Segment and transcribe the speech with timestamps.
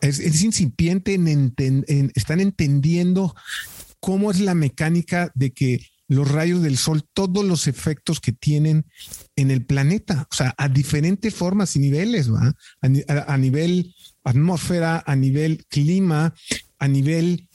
[0.00, 3.34] es, incipiente en, están entendiendo
[4.00, 8.86] cómo es la mecánica de que los rayos del sol, todos los efectos que tienen
[9.34, 12.54] en el planeta, o sea, a diferentes formas y niveles, ¿va?
[12.80, 16.32] A, nivel atmósfera, a nivel clima,
[16.78, 17.48] a nivel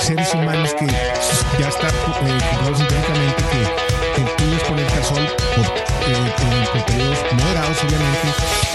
[0.00, 7.18] seres humanos que ya está eh, científicamente que, tú exponerte al sol por, eh, periodos
[7.32, 8.71] moderados, obviamente,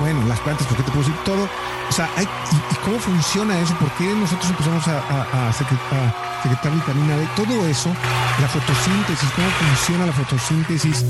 [0.00, 1.48] bueno, las plantas, porque te puedo decir todo
[1.90, 3.74] o sea, y, cómo funciona eso?
[3.74, 7.28] ¿Por qué nosotros empezamos a, secretar vitamina D?
[7.34, 7.90] Todo eso,
[8.40, 11.04] la fotosíntesis, cómo funciona la fotosíntesis.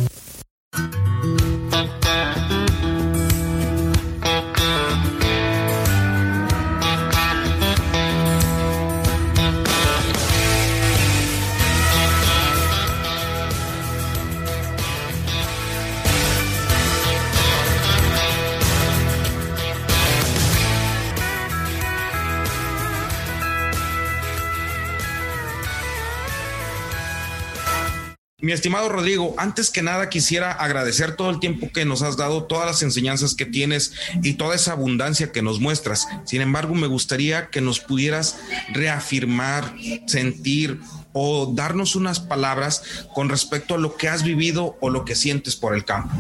[28.43, 32.45] Mi estimado Rodrigo, antes que nada quisiera agradecer todo el tiempo que nos has dado,
[32.45, 36.09] todas las enseñanzas que tienes y toda esa abundancia que nos muestras.
[36.25, 38.39] Sin embargo, me gustaría que nos pudieras
[38.73, 39.75] reafirmar,
[40.07, 40.81] sentir
[41.13, 45.57] o darnos unas palabras con respecto a lo que has vivido o lo que sientes
[45.57, 46.15] por el campo.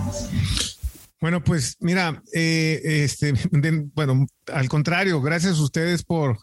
[1.20, 3.32] Bueno, pues mira, eh, este,
[3.94, 6.38] bueno, al contrario, gracias a ustedes por,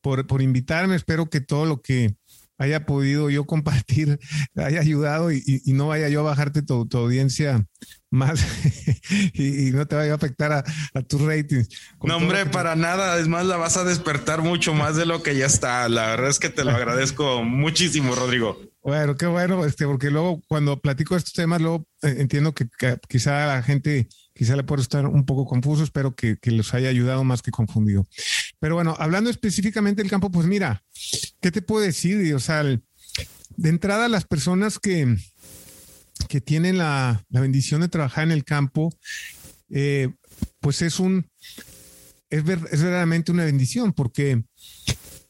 [0.00, 0.96] por, por invitarme.
[0.96, 2.14] Espero que todo lo que
[2.58, 4.18] haya podido yo compartir,
[4.56, 7.64] haya ayudado y, no vaya yo a bajarte tu, audiencia
[8.10, 8.44] más
[9.34, 11.68] y, no te vaya a afectar a, tus ratings.
[12.02, 13.18] No, hombre, para nada.
[13.18, 15.88] Es más, la vas a despertar mucho más de lo que ya está.
[15.88, 18.58] La verdad es que te lo agradezco muchísimo, Rodrigo.
[18.82, 22.68] Bueno, qué bueno, este, porque luego cuando platico estos temas, luego eh, entiendo que,
[23.08, 25.82] quizá la gente quizá le puede estar un poco confuso.
[25.84, 28.06] Espero que, que los haya ayudado más que confundido.
[28.58, 30.84] Pero bueno, hablando específicamente del campo, pues mira,
[31.40, 32.34] ¿qué te puedo decir?
[32.34, 35.16] O sea, de entrada, las personas que,
[36.28, 38.92] que tienen la, bendición de trabajar en el campo,
[39.70, 40.10] eh,
[40.60, 41.26] pues es un,
[42.30, 44.44] es, es, verdaderamente una bendición porque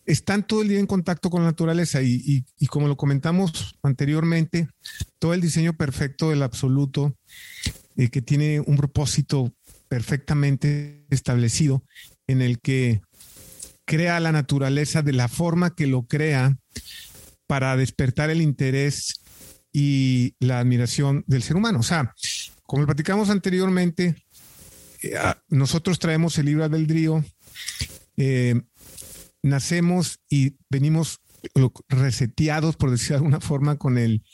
[0.06, 4.68] están todo el día en contacto con la naturaleza y, como lo comentamos anteriormente,
[5.18, 7.16] todo el diseño perfecto del absoluto,
[7.96, 9.54] eh, que tiene un propósito
[9.88, 11.84] perfectamente establecido
[12.26, 13.02] en el que
[13.84, 16.56] crea la naturaleza de la forma que lo crea
[17.46, 19.20] para despertar el interés
[19.72, 21.80] y la admiración del ser humano.
[21.80, 22.14] O sea,
[22.62, 24.16] como platicamos anteriormente,
[25.02, 25.14] eh,
[25.48, 27.24] nosotros traemos el libro albedrío,
[28.16, 28.60] eh,
[29.42, 31.20] nacemos y venimos
[31.88, 34.24] reseteados, por decir de alguna forma, con el,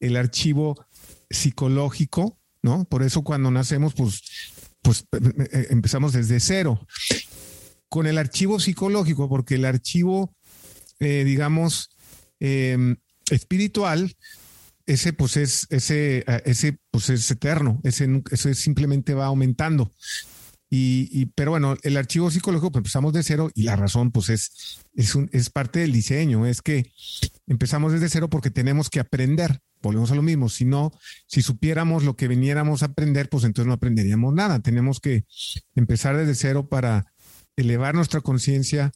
[0.00, 0.84] el archivo
[1.30, 2.84] psicológico, ¿no?
[2.84, 4.20] Por eso cuando nacemos, pues,
[4.82, 5.04] pues
[5.52, 6.84] eh, empezamos desde cero
[7.88, 10.34] con el archivo psicológico, porque el archivo,
[10.98, 11.90] eh, digamos,
[12.40, 12.96] em,
[13.30, 14.16] espiritual,
[14.84, 19.92] ese pues es, ese, ese pues es eterno, ese, ese simplemente va aumentando.
[20.68, 24.80] Y, pero bueno, el archivo psicológico, pues empezamos de cero y la razón, pues es,
[24.94, 26.90] es, un, es parte del diseño, es que
[27.46, 29.60] empezamos desde cero porque tenemos que aprender.
[29.86, 30.48] Volvemos a lo mismo.
[30.48, 30.92] Si no,
[31.26, 34.60] si supiéramos lo que viniéramos a aprender, pues entonces no aprenderíamos nada.
[34.60, 35.24] Tenemos que
[35.74, 37.06] empezar desde cero para
[37.56, 38.92] elevar nuestra conciencia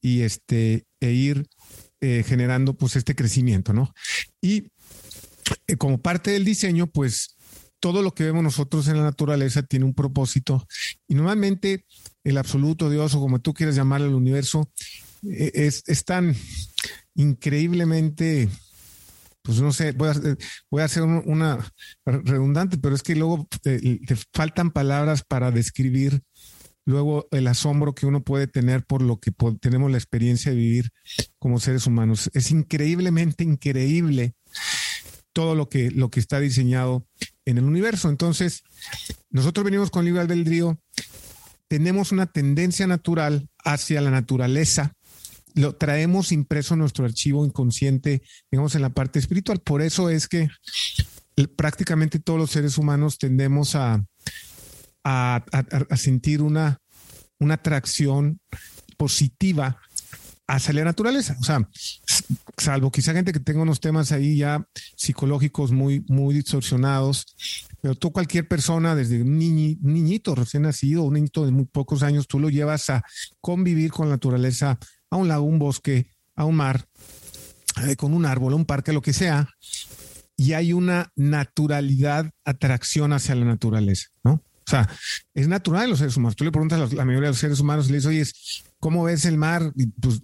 [0.00, 1.46] y este, e ir
[2.00, 3.94] eh, generando pues este crecimiento, ¿no?
[4.40, 4.68] Y
[5.66, 7.36] eh, como parte del diseño, pues
[7.80, 10.66] todo lo que vemos nosotros en la naturaleza tiene un propósito
[11.08, 11.84] y normalmente
[12.22, 14.70] el absoluto Dios o como tú quieras llamarlo el universo
[15.24, 16.36] eh, es, es, tan
[17.16, 18.48] increíblemente
[19.42, 20.08] pues no sé, voy
[20.80, 21.72] a, hacer una
[22.04, 26.22] redundante, pero es que luego te faltan palabras para describir
[26.84, 30.90] luego el asombro que uno puede tener por lo que tenemos la experiencia de vivir
[31.38, 32.30] como seres humanos.
[32.34, 34.34] Es increíblemente increíble
[35.32, 37.06] todo lo que, lo que está diseñado
[37.44, 38.08] en el universo.
[38.08, 38.62] Entonces,
[39.30, 40.80] nosotros venimos con libre albedrío,
[41.68, 44.94] tenemos una tendencia natural hacia la naturaleza,
[45.54, 49.60] lo traemos impreso en nuestro archivo inconsciente, digamos, en la parte espiritual.
[49.60, 50.48] Por eso es que
[51.56, 54.04] prácticamente todos los seres humanos tendemos a,
[55.04, 56.78] a, sentir una,
[57.38, 58.40] una atracción
[58.96, 59.78] positiva
[60.46, 61.36] hacia la naturaleza.
[61.40, 61.68] O sea,
[62.58, 64.66] salvo quizá gente que tenga unos temas ahí ya
[64.96, 67.26] psicológicos muy, muy distorsionados,
[67.80, 72.28] pero tú cualquier persona, desde un, niñito recién nacido, un niñito de muy pocos años,
[72.28, 73.02] tú lo llevas a
[73.40, 74.78] convivir con la naturaleza,
[75.12, 76.86] a un lago, un bosque, a un mar,
[77.86, 79.46] eh, con un árbol, un parque, lo que sea,
[80.38, 84.32] y hay una naturalidad, atracción hacia la naturaleza, ¿no?
[84.32, 84.88] O sea,
[85.34, 86.34] es natural los seres humanos.
[86.34, 89.04] Tú le preguntas a la mayoría de los seres humanos y le dices, oye, ¿cómo
[89.04, 89.70] ves el mar?
[89.76, 90.22] Y pues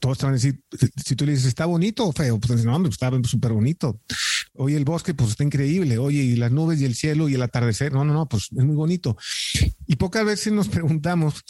[0.00, 0.62] todos te van a decir,
[1.04, 2.40] si tú le dices, ¿está bonito o feo?
[2.40, 4.00] Pues no, hombre, está súper bonito.
[4.54, 5.98] Oye, el bosque, pues está increíble.
[5.98, 7.92] Oye, y las nubes y el cielo y el atardecer.
[7.92, 9.18] No, no, no, pues es muy bonito.
[9.86, 11.44] Y pocas veces nos preguntamos,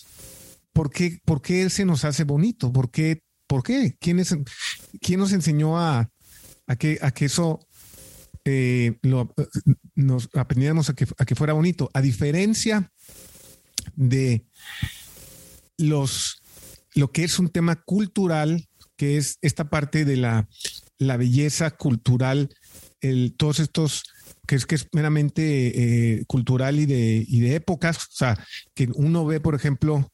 [0.72, 2.72] ¿por qué, por qué se nos hace bonito?
[2.72, 3.22] ¿Por qué?
[3.46, 3.96] ¿Por qué?
[4.00, 4.36] ¿Quién, es,
[5.00, 6.10] quién nos enseñó a,
[6.78, 7.66] que, a que eso
[8.44, 9.32] eh, lo,
[9.94, 11.90] nos aprendiéramos a que, a que fuera bonito?
[11.92, 12.90] A diferencia
[13.94, 14.46] de
[15.76, 16.42] los
[16.94, 20.48] lo que es un tema cultural, que es esta parte de la,
[20.98, 22.54] la belleza cultural,
[23.00, 24.02] el, todos estos
[24.46, 28.88] que es que es meramente eh, cultural y de, y de épocas, o sea, que
[28.94, 30.10] uno ve, por ejemplo,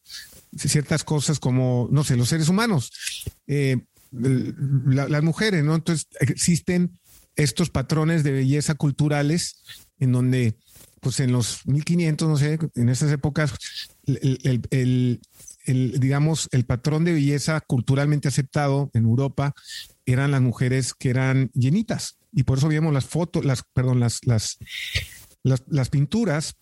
[0.56, 2.90] ciertas cosas como, no sé, los seres humanos,
[3.46, 3.78] eh,
[4.10, 5.74] las mujeres, ¿no?
[5.74, 6.98] Entonces existen
[7.36, 9.62] estos patrones de belleza culturales
[9.98, 10.56] en donde,
[11.00, 13.54] pues en los 1500, no sé, en esas épocas,
[14.06, 15.20] el,
[16.00, 19.54] digamos, el patrón de belleza culturalmente aceptado en Europa
[20.06, 22.18] eran las mujeres que eran llenitas.
[22.32, 24.58] Y por eso vemos las fotos, las, perdón, las, las,
[25.42, 26.56] las, pinturas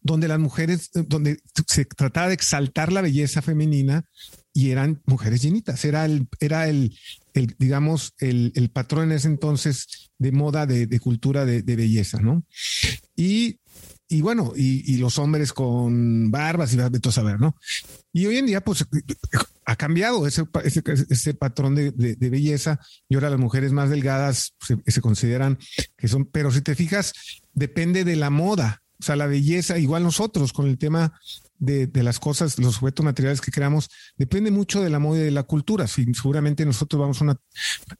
[0.00, 4.04] donde las mujeres, donde se trataba de exaltar la belleza femenina
[4.52, 5.84] y eran mujeres llenitas.
[5.84, 6.96] Era el, era el,
[7.34, 11.76] el digamos, el, el, patrón en ese entonces de moda, de, de cultura de, de,
[11.76, 12.44] belleza, ¿no?
[13.16, 13.60] Y
[14.08, 17.56] y bueno, y, los hombres con barbas y de todo saber, ¿no?
[18.12, 18.84] Y hoy en día, pues
[19.64, 22.78] ha cambiado ese, ese, patrón de, belleza
[23.08, 24.54] y ahora las mujeres más delgadas
[24.86, 25.58] se, consideran
[25.96, 27.12] que son, pero si te fijas,
[27.52, 31.12] depende de la moda, o sea, la belleza, igual nosotros con el tema
[31.58, 35.30] de, las cosas, los objetos materiales que creamos, depende mucho de la moda y de
[35.30, 35.86] la cultura.
[35.86, 37.22] Si, seguramente nosotros vamos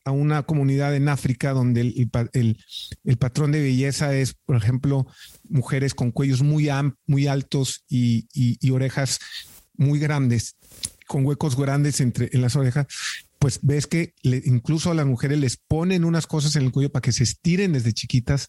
[0.04, 2.58] a una, comunidad en África donde el,
[3.04, 5.06] el, patrón de belleza es, por ejemplo,
[5.48, 6.68] mujeres con cuellos muy,
[7.06, 9.18] muy altos y, y, orejas
[9.74, 10.56] muy grandes,
[11.06, 12.86] con huecos grandes entre, en las orejas,
[13.46, 17.02] pues ves que incluso a las mujeres les ponen unas cosas en el cuello para
[17.02, 18.48] que se estiren desde chiquitas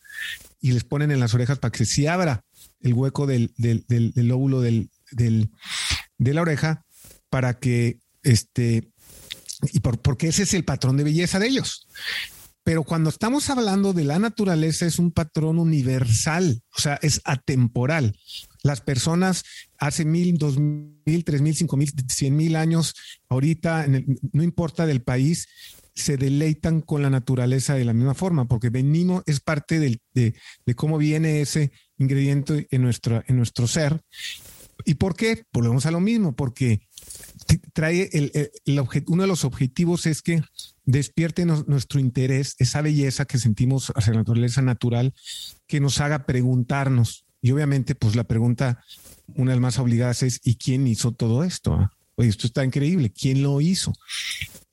[0.60, 2.44] y les ponen en las orejas para que se abra
[2.80, 6.84] el hueco del, del, del, del lóbulo del, de la oreja
[7.30, 8.92] para que este,
[9.72, 11.86] y por, porque ese es el patrón de belleza de ellos.
[12.68, 18.20] Pero cuando estamos hablando de la naturaleza es un patrón universal, o sea, es atemporal.
[18.62, 19.46] Las personas
[19.78, 22.94] hace mil, dos mil, tres mil, cinco mil, cien mil años,
[23.30, 23.88] ahorita,
[24.34, 25.48] no importa del país,
[25.96, 30.36] se deleitan con la naturaleza de la misma forma, porque venimos, es parte de,
[30.76, 34.02] cómo viene ese ingrediente en nuestro, en nuestro ser
[34.86, 35.44] ¿Y por qué?
[35.52, 36.82] Volvemos a lo mismo, porque
[37.74, 38.52] trae el,
[39.08, 40.42] uno de los objetivos es que
[40.88, 45.14] despierte nuestro interés, esa belleza que sentimos hacia la naturaleza natural,
[45.68, 47.26] que nos haga preguntarnos.
[47.42, 48.84] Y obviamente, pues la pregunta,
[49.36, 51.74] una de las más obligadas es, ¿y quién hizo todo esto?
[51.74, 51.92] Ah?
[52.16, 53.94] Oye, esto está increíble, ¿quién lo hizo?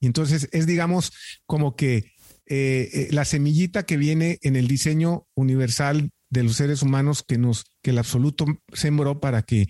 [0.01, 1.13] Y entonces es, digamos,
[1.47, 2.13] como que
[2.47, 7.39] eh, eh, la semillita que viene en el diseño universal de los seres humanos que
[7.39, 9.67] nos, que el absoluto sembró para que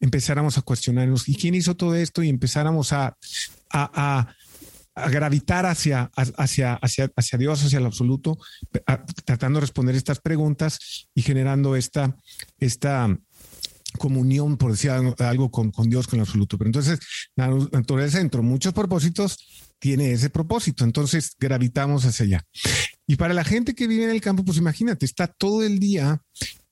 [0.00, 2.22] empezáramos a cuestionarnos, ¿y quién hizo todo esto?
[2.22, 3.16] Y empezáramos a,
[4.94, 8.38] gravitar hacia, hacia, hacia, hacia Dios, hacia el absoluto,
[9.24, 12.16] tratando de responder estas preguntas y generando esta,
[12.58, 13.16] esta
[13.98, 16.58] comunión, por decir algo, con, con Dios, con el absoluto.
[16.58, 16.98] Pero entonces,
[17.36, 19.38] la naturaleza, dentro de muchos propósitos,
[19.78, 20.84] tiene ese propósito.
[20.84, 22.44] Entonces, gravitamos hacia allá.
[23.06, 26.22] Y para la gente que vive en el campo, pues imagínate, está todo el día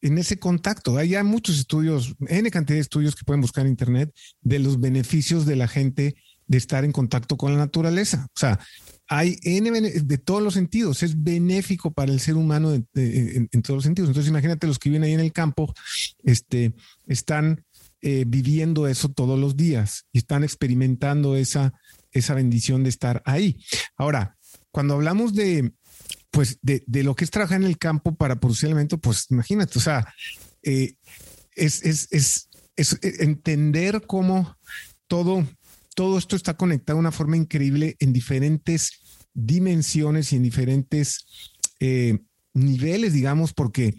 [0.01, 0.97] en ese contacto.
[0.97, 4.81] Hay ya muchos estudios, N cantidad de estudios que pueden buscar en Internet de los
[4.81, 6.17] beneficios de la gente
[6.53, 8.27] de estar en contacto con la naturaleza.
[8.27, 8.61] O sea,
[9.09, 13.85] hay N de todos los sentidos, es benéfico para el ser humano en, todos los
[13.85, 14.11] sentidos.
[14.11, 15.73] Entonces, imagínate los que viven ahí en el campo,
[16.25, 16.75] este,
[17.07, 17.65] están
[18.03, 21.73] eh, viviendo eso todos los días y están experimentando esa,
[22.11, 23.59] esa bendición de estar ahí.
[23.97, 24.37] Ahora,
[24.71, 25.73] cuando hablamos de,
[26.31, 29.79] pues de, de, lo que es trabajar en el campo para producir alimento, pues imagínate,
[29.79, 30.15] o sea,
[30.63, 30.97] eh,
[31.55, 34.59] es, es, es, es, entender cómo
[35.07, 35.47] todo,
[35.95, 38.93] todo esto está conectado de una forma increíble en diferentes
[39.35, 41.27] dimensiones y en diferentes
[41.81, 42.19] eh,
[42.55, 43.95] niveles, digamos, porque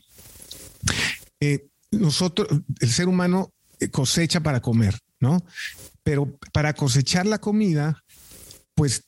[1.40, 2.48] eh, nosotros,
[2.80, 3.54] el ser humano
[3.92, 5.44] cosecha para comer, ¿no?
[6.04, 8.04] Pero para cosechar la comida,
[8.76, 9.06] pues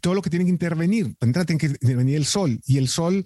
[0.00, 1.14] todo lo que tiene que intervenir.
[1.16, 3.24] Para tiene que intervenir el sol y el sol,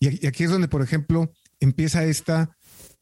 [0.00, 2.54] y aquí es donde, por ejemplo, empieza esta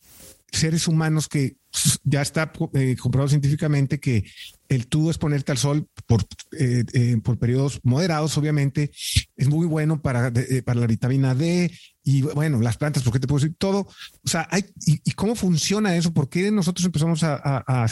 [0.53, 1.57] seres humanos que
[2.05, 4.25] ya está eh, comprobado científicamente que
[4.69, 6.23] el tubo es ponerte al sol por,
[6.59, 8.91] eh, eh, por periodos moderados, obviamente,
[9.37, 10.33] es muy bueno para,
[10.65, 13.81] para la vitamina D y bueno, las plantas, porque te puedo decir todo.
[13.81, 16.13] O sea, hay, y, cómo funciona eso?
[16.13, 17.87] ¿Por qué nosotros empezamos a,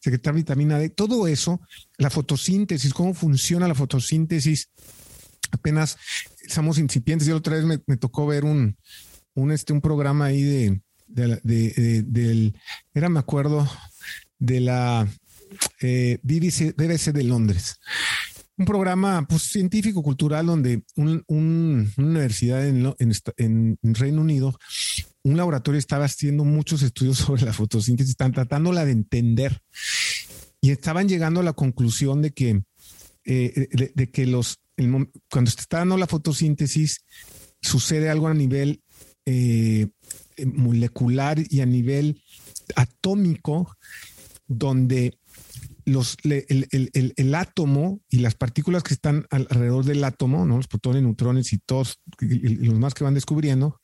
[0.00, 1.60] secretar vitamina D, todo eso,
[1.98, 4.70] la fotosíntesis, cómo funciona la fotosíntesis.
[5.50, 5.98] Apenas
[6.40, 7.26] estamos incipientes.
[7.26, 8.76] Yo otra vez me, tocó ver un,
[9.34, 12.56] un, este, un programa ahí de, de, del,
[12.94, 13.68] era, me acuerdo,
[14.38, 15.08] de la
[15.80, 17.80] eh, BBC, BBC de Londres
[18.58, 22.94] un programa pues, científico cultural donde un, una universidad en,
[23.36, 24.58] en, Reino Unido,
[25.22, 29.60] un laboratorio estaba haciendo muchos estudios sobre la fotosíntesis, están tratándola de entender.
[30.60, 32.62] Y estaban llegando a la conclusión de que,
[33.24, 34.58] eh, de, que los,
[35.30, 37.04] cuando se está dando la fotosíntesis
[37.60, 38.82] sucede algo a nivel
[39.26, 39.88] eh,
[40.44, 42.22] molecular y a nivel
[42.74, 43.76] atómico
[44.48, 45.18] donde
[45.86, 50.56] los, el, átomo y las partículas que están alrededor del átomo, ¿no?
[50.56, 53.80] los protones, neutrones y todos los más que van descubriendo,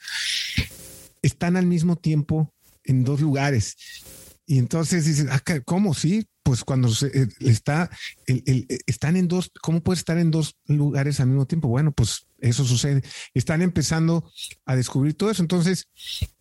[1.23, 2.53] están al mismo tiempo
[2.85, 3.77] en dos lugares.
[4.47, 5.95] Y entonces dices, ah, ¿cómo?
[5.95, 7.89] Sí, pues cuando se, eh, está,
[8.27, 11.69] están en dos, ¿cómo puede estar en dos lugares al mismo tiempo?
[11.69, 13.03] Bueno, pues eso sucede.
[13.33, 14.29] Están empezando
[14.67, 15.43] a descubrir todo eso.
[15.43, 15.89] Entonces,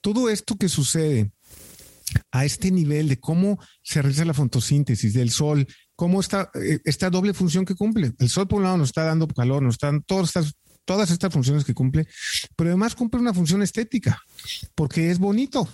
[0.01, 1.31] todo esto que sucede
[2.31, 7.09] a este nivel de cómo se realiza la fotosíntesis del sol, cómo está eh, esta
[7.09, 8.13] doble función que cumple.
[8.19, 10.53] El sol, por un lado, nos está dando calor, nos están todas estas,
[10.85, 12.07] todas estas funciones que cumple,
[12.55, 14.19] pero además cumple una función estética,
[14.75, 15.67] porque es bonito,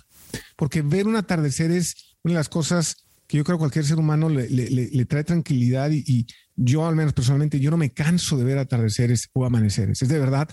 [0.56, 3.98] porque ver un atardecer es una de las cosas que yo creo que cualquier ser
[3.98, 6.26] humano le, trae tranquilidad y, y,
[6.60, 10.02] yo, al menos personalmente, yo no me canso de ver atardeceres o amaneceres.
[10.02, 10.48] Es de verdad,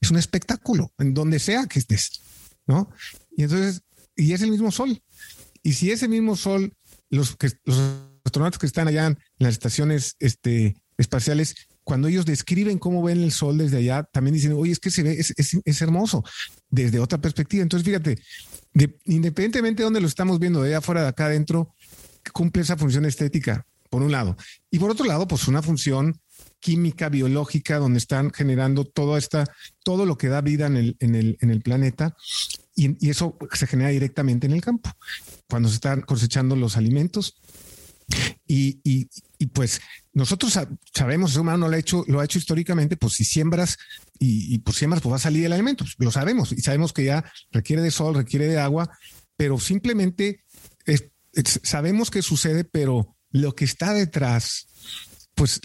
[0.00, 2.22] es un espectáculo en donde sea que estés,
[2.66, 2.90] ¿no?
[3.36, 3.82] Y entonces,
[4.16, 5.02] y es el mismo sol.
[5.62, 6.74] Y si ese mismo sol,
[7.10, 7.80] los, que, los
[8.24, 11.54] astronautas que están allá en las estaciones este, espaciales,
[11.84, 15.02] cuando ellos describen cómo ven el sol desde allá, también dicen, oye, es que se
[15.02, 16.24] ve, es, es, hermoso
[16.70, 17.62] desde otra perspectiva.
[17.62, 18.18] Entonces, fíjate,
[19.04, 21.74] independientemente de dónde lo estamos viendo, de allá afuera, de acá adentro,
[22.32, 24.36] cumple esa función estética, por un lado.
[24.70, 26.18] Y por otro lado, pues una función
[26.60, 29.44] química, biológica, donde están generando todo esta,
[29.82, 32.16] todo lo que da vida en el, en el, en el planeta
[32.74, 34.90] y, eso se genera directamente en el campo,
[35.48, 37.36] cuando se están cosechando los alimentos.
[38.46, 39.08] Y, y,
[39.38, 39.80] y pues
[40.12, 40.58] nosotros
[40.94, 43.78] sabemos, el humano lo ha hecho, lo ha hecho históricamente, pues si siembras
[44.18, 47.04] y, pues siembras, pues va a salir el alimento, pues, lo sabemos y sabemos que
[47.04, 48.90] ya requiere de sol, requiere de agua,
[49.36, 50.44] pero simplemente
[51.62, 54.66] sabemos que sucede, pero lo que está detrás,
[55.34, 55.60] pues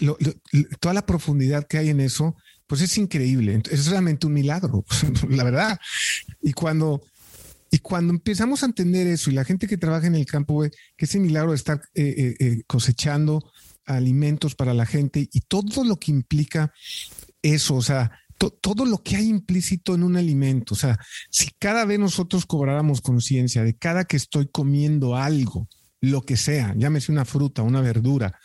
[0.80, 2.36] toda la profundidad que hay en eso,
[2.66, 3.62] pues es increíble.
[3.70, 4.84] Es realmente un milagro,
[5.28, 5.78] la verdad.
[6.40, 7.02] Y cuando,
[7.70, 11.04] y cuando empezamos a entender eso y la gente que trabaja en el campo que
[11.04, 13.50] ese milagro de estar eh, eh, eh, cosechando
[13.86, 16.72] alimentos para la gente y todo lo que implica
[17.42, 18.12] eso, o sea,
[18.60, 20.98] todo lo que hay implícito en un alimento, o sea,
[21.30, 25.68] si cada vez nosotros cobráramos conciencia de cada que estoy comiendo algo,
[26.00, 28.38] lo que sea, llámese una fruta, una verdura,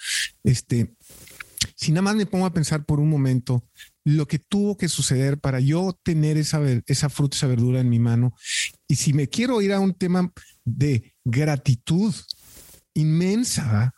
[0.44, 0.95] este,
[1.76, 3.64] si nada más me pongo a pensar por un momento
[4.04, 8.00] lo que tuvo que suceder para yo tener esa, esa fruta, esa verdura en mi
[8.00, 8.36] mano.
[8.88, 10.32] Y si me quiero ir a un tema
[10.64, 12.14] de gratitud
[12.94, 13.94] inmensa,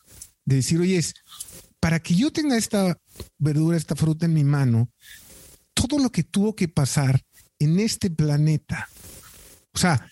[0.45, 1.03] de decir, oye,
[1.79, 2.97] para que yo tenga esta
[3.37, 4.89] verdura, esta fruta en mi mano,
[5.73, 7.21] todo lo que tuvo que pasar
[7.59, 8.89] en este planeta.
[9.73, 10.09] O sea,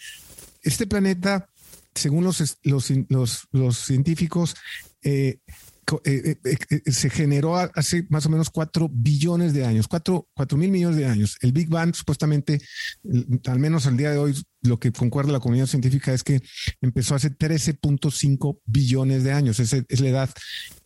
[0.62, 1.50] este planeta,
[1.94, 4.56] según los, los, los, los científicos,
[5.02, 5.40] eh,
[6.04, 10.58] eh, eh, eh, se generó hace más o menos cuatro billones de años, cuatro, cuatro
[10.58, 11.38] mil millones de años.
[11.42, 12.62] El Big Bang, supuestamente,
[13.46, 16.42] al menos al día de hoy, lo que concuerda la comunidad científica es que
[16.82, 19.60] empezó hace 13.5 billones de años.
[19.60, 20.30] Esa es la edad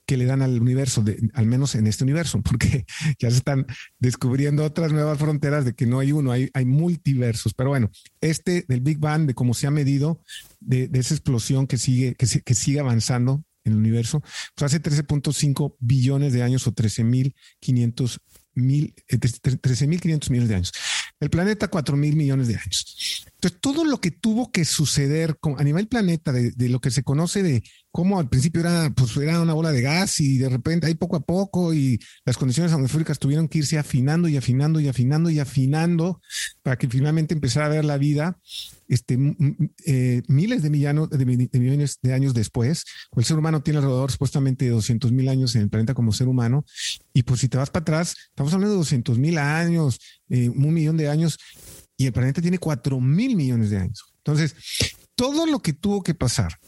[0.10, 2.86] que le dan al universo, al menos en este universo, porque
[3.20, 3.68] ya se están
[4.00, 7.54] descubriendo otras nuevas fronteras de que no hay uno, hay, hay multiversos.
[7.54, 10.20] Pero bueno, este del Big Bang, de cómo se ha medido,
[10.60, 14.22] de, esa explosión que sigue, que, que sigue avanzando, el universo,
[14.56, 18.20] pues hace 13.5 billones de años o 13.500
[18.56, 19.82] mil, 13.500
[20.28, 20.72] eh, millones de años.
[21.20, 23.26] El planeta, 4 mil millones de años.
[23.34, 27.44] Entonces, todo lo que tuvo que suceder a nivel planeta, de, lo que se conoce
[27.44, 30.96] de cómo al principio era, pues, era una bola de gas y de repente ahí
[30.96, 35.30] poco a poco y las condiciones atmosféricas tuvieron que irse afinando y afinando y afinando
[35.30, 36.22] y afinando
[36.64, 38.40] para que finalmente empezara a ver la vida
[38.90, 39.18] este,
[39.86, 42.84] eh, miles de, de, millones de años después.
[43.16, 46.28] El ser humano tiene alrededor supuestamente de 200 mil años en el planeta como ser
[46.28, 46.66] humano.
[47.14, 50.74] Y pues si te vas para atrás, estamos hablando de 200 mil años, eh, un
[50.74, 51.38] millón de años,
[51.96, 54.14] y el planeta tiene 4 mil millones de años.
[54.18, 54.56] Entonces,
[55.16, 56.60] todo lo que tuvo que pasar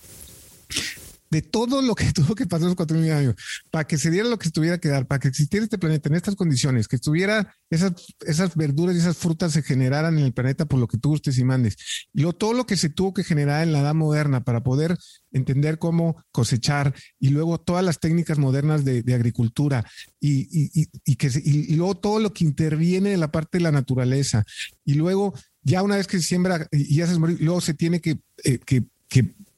[1.32, 3.36] de todo lo que tuvo que pasar los cuatro mil años
[3.72, 6.10] para que se diera lo que se tuviera que dar, para que existiera este planeta
[6.10, 7.94] en estas condiciones, que estuviera esas,
[8.26, 11.38] esas verduras y esas frutas se generaran en el planeta por lo que tú gustes
[11.38, 11.78] y mandes.
[12.14, 14.98] Y lo, todo lo que se tuvo que generar en la edad moderna para poder
[15.32, 19.86] entender cómo cosechar y luego todas las técnicas modernas de, agricultura
[20.20, 23.72] y, y, y, que y, luego todo lo que interviene en la parte de la
[23.72, 24.46] naturaleza
[24.86, 25.34] y luego
[25.64, 28.60] ya una vez que se siembra y ya se morir, luego se tiene que, eh,
[28.66, 28.86] que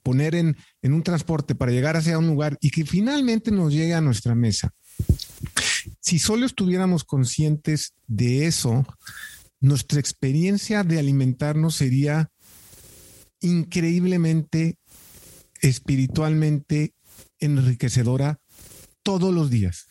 [0.03, 3.93] poner en, en un transporte para llegar hacia un lugar y que finalmente nos llegue
[3.93, 4.74] a nuestra mesa.
[6.00, 8.86] Si solo estuviéramos conscientes de eso,
[9.60, 12.29] nuestra experiencia de alimentarnos sería
[13.39, 14.77] increíblemente
[15.62, 16.93] espiritualmente
[17.39, 18.39] enriquecedora
[19.03, 19.88] todos los días.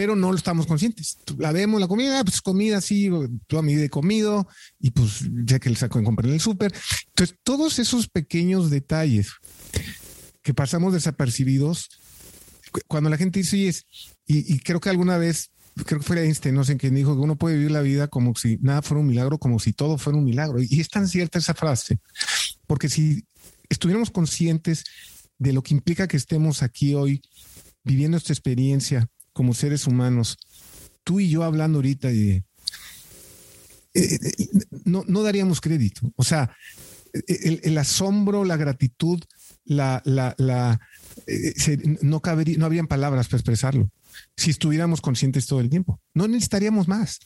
[0.00, 1.18] Pero no lo estamos conscientes.
[1.36, 3.10] La vemos, la comida, pues comida, sí,
[3.46, 6.40] toda mi vida he comido y pues ya que le saco en comprar en el
[6.40, 6.72] súper.
[7.08, 9.28] Entonces, todos esos pequeños detalles
[10.40, 11.90] que pasamos desapercibidos,
[12.86, 15.50] cuando la gente dice, y, y creo que alguna vez
[15.84, 18.34] creo que fue Einstein, no sé quién dijo que uno puede vivir la vida como
[18.36, 20.62] si nada fuera un milagro, como si todo fuera un milagro.
[20.62, 21.98] Y es tan cierta esa frase,
[22.66, 23.26] porque si
[23.68, 24.82] estuviéramos conscientes
[25.36, 27.20] de lo que implica que estemos aquí hoy
[27.84, 30.38] viviendo esta experiencia como seres humanos,
[31.04, 32.44] tú y yo hablando ahorita, y, eh,
[33.94, 34.48] eh,
[34.84, 36.12] no, no daríamos crédito.
[36.16, 36.54] O sea,
[37.12, 39.20] el, asombro, la gratitud,
[39.64, 40.80] la, la,
[41.26, 41.54] eh,
[42.02, 43.90] no, cabería, no habrían palabras para expresarlo
[44.36, 46.00] si estuviéramos conscientes todo el tiempo.
[46.14, 47.20] No necesitaríamos más.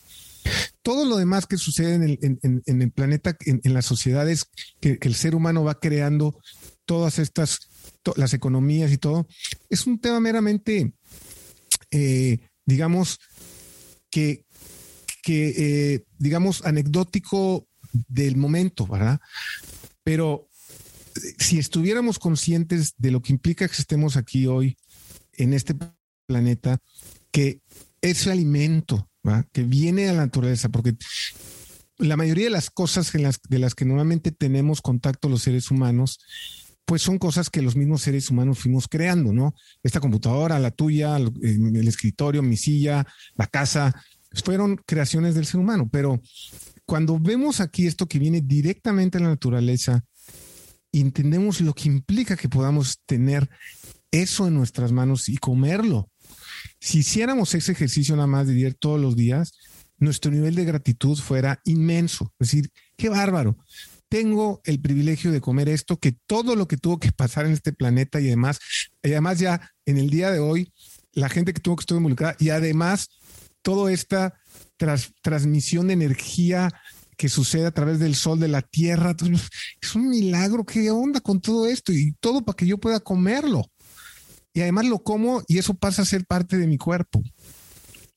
[0.82, 4.46] Todo lo demás que sucede en el, en, el planeta, en, las sociedades
[4.80, 6.38] que, el ser humano va creando,
[6.84, 7.70] todas estas,
[8.16, 9.26] las economías y todo,
[9.70, 10.92] es un tema meramente,
[11.94, 13.20] eh, digamos,
[14.10, 14.44] que,
[15.22, 19.20] que eh, digamos, anecdótico del momento, ¿verdad?
[20.02, 20.48] Pero
[21.38, 24.76] si estuviéramos conscientes de lo que implica que estemos aquí hoy
[25.34, 25.76] en este
[26.26, 26.80] planeta,
[27.30, 27.60] que
[28.00, 29.08] ese alimento
[29.52, 30.96] que viene de la naturaleza, porque
[31.96, 36.18] la mayoría de las cosas de las que normalmente tenemos contacto los seres humanos,
[36.84, 39.54] pues son cosas que los mismos seres humanos fuimos creando, ¿no?
[39.82, 43.94] Esta computadora, la tuya, el escritorio, mi silla, la casa,
[44.44, 46.20] fueron creaciones del ser humano, pero
[46.84, 50.04] cuando vemos aquí esto que viene directamente de la naturaleza,
[50.92, 53.48] entendemos lo que implica que podamos tener
[54.10, 56.10] eso en nuestras manos y comerlo.
[56.80, 59.52] Si hiciéramos ese ejercicio nada más de diario todos los días,
[59.98, 62.32] nuestro nivel de gratitud fuera inmenso.
[62.38, 63.56] Es decir, qué bárbaro.
[64.14, 67.72] Tengo el privilegio de comer esto, que todo lo que tuvo que pasar en este
[67.72, 68.60] planeta y además,
[69.02, 70.72] y además ya en el día de hoy,
[71.14, 73.08] la gente que tuvo que estar involucrada y además
[73.62, 74.38] toda esta
[75.20, 76.70] transmisión de energía
[77.16, 79.16] que sucede a través del sol, de la tierra.
[79.82, 80.64] Es un milagro.
[80.64, 81.92] ¿Qué onda con todo esto?
[81.92, 83.64] Y todo para que yo pueda comerlo.
[84.52, 87.20] Y además lo como y eso pasa a ser parte de mi cuerpo.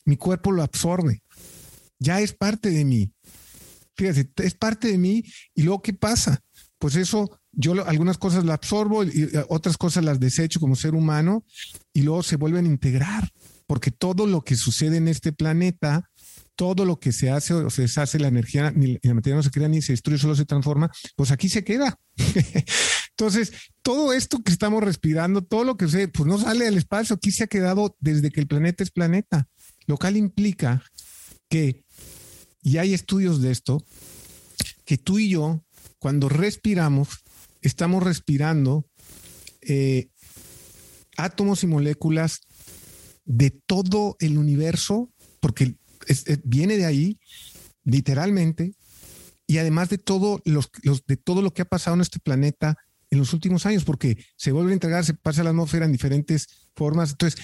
[0.06, 1.24] Mi cuerpo lo absorbe.
[1.98, 3.12] Ya es parte de mí.
[3.98, 5.24] Fíjate, es parte de mí.
[5.54, 6.44] Y luego, ¿qué pasa?
[6.78, 11.44] Pues eso, yo algunas cosas las absorbo y otras cosas las desecho como ser humano
[11.92, 13.30] y luego se vuelven a integrar.
[13.66, 16.10] Porque todo lo que sucede en este planeta
[16.58, 19.52] todo lo que se hace o se deshace, la energía ni la materia no se
[19.52, 21.98] crea ni se destruye, solo se transforma, pues aquí se queda.
[23.12, 27.16] Entonces, todo esto que estamos respirando, todo lo que se, pues no sale al espacio,
[27.16, 29.48] aquí se ha quedado desde que el planeta es planeta,
[29.86, 30.84] lo cual implica
[31.48, 31.86] que,
[32.67, 33.82] y hay estudios de esto,
[34.84, 35.63] que tú y yo,
[35.99, 37.23] cuando respiramos,
[37.62, 38.86] estamos respirando
[39.62, 40.10] eh,
[41.15, 42.41] átomos y moléculas
[43.23, 45.77] de todo el universo, porque
[46.43, 47.19] viene de ahí,
[47.86, 48.73] literalmente,
[49.47, 50.69] y además de todo, los,
[51.08, 52.75] de todo lo que ha pasado en este planeta
[53.10, 55.93] en los últimos años, porque se vuelve a entregar, se pasa a la atmósfera en
[55.93, 57.12] diferentes formas.
[57.12, 57.39] Entonces,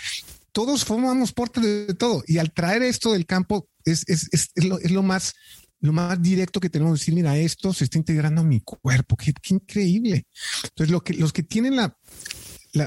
[0.53, 2.23] todos formamos parte de todo.
[2.27, 5.33] Y al traer esto del campo, es, es, es, es lo, más,
[5.81, 9.17] lo más directo que tenemos decir, mira, esto se está integrando a mi cuerpo.
[9.17, 10.27] Qué, increíble.
[10.63, 11.97] Entonces, lo que, los que tienen la,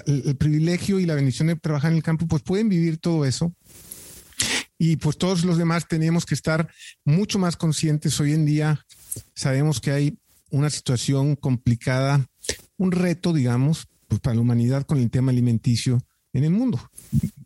[0.06, 3.54] el privilegio y la bendición de trabajar en el campo, pues pueden vivir todo eso
[4.78, 6.70] y pues todos los demás tenemos que estar
[7.04, 8.20] mucho más conscientes.
[8.20, 8.84] Hoy en día
[9.34, 10.18] sabemos que hay
[10.50, 12.26] una situación complicada,
[12.76, 16.02] un reto, digamos, pues para la humanidad con el tema alimenticio
[16.32, 16.90] en el mundo.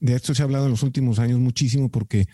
[0.01, 2.27] De esto se ha hablado en los últimos años muchísimo porque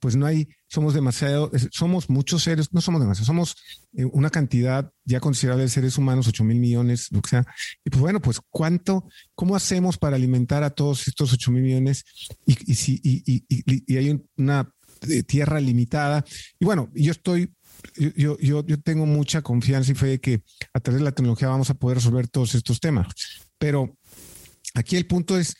[0.00, 3.56] pues no hay, somos demasiado, somos muchos seres, no somos demasiados, somos
[3.92, 7.46] eh, una cantidad ya considerable de seres humanos, 8 mil millones, lo que sea.
[7.84, 12.04] Y pues bueno, pues cuánto, cómo hacemos para alimentar a todos estos 8 mil millones
[12.46, 14.72] y, si, y, y hay una
[15.08, 16.24] eh, tierra limitada.
[16.58, 17.52] Y bueno, yo estoy
[18.16, 21.48] yo, yo, yo, tengo mucha confianza y fe de que a través de la tecnología
[21.48, 23.06] vamos a poder resolver todos estos temas.
[23.58, 23.96] Pero
[24.74, 25.54] aquí el punto es